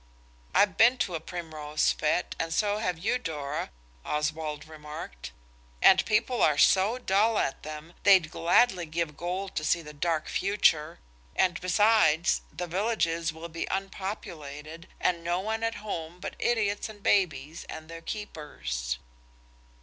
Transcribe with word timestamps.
"I've 0.55 0.77
been 0.77 0.97
to 1.05 1.13
a 1.13 1.19
Primrose 1.19 1.93
fête, 1.93 2.33
and 2.39 2.51
so 2.51 2.79
have 2.79 2.97
you, 2.97 3.19
Dora," 3.19 3.69
Oswald 4.03 4.65
remarked, 4.65 5.31
"and 5.79 6.03
people 6.07 6.41
are 6.41 6.57
so 6.57 6.97
dull 6.97 7.37
at 7.37 7.61
them, 7.61 7.93
they'd 8.01 8.31
gladly 8.31 8.87
give 8.87 9.15
gold 9.15 9.53
to 9.57 9.63
see 9.63 9.83
the 9.83 9.93
dark 9.93 10.27
future. 10.27 10.97
And, 11.35 11.61
besides, 11.61 12.41
the 12.51 12.65
villages 12.65 13.31
will 13.31 13.47
be 13.49 13.69
unpopulated, 13.69 14.87
and 14.99 15.23
no 15.23 15.39
one 15.39 15.61
at 15.61 15.75
home 15.75 16.19
but 16.19 16.35
idiots 16.39 16.89
and 16.89 17.03
babies 17.03 17.63
and 17.69 17.87
their 17.87 18.01
keepers." 18.01 18.97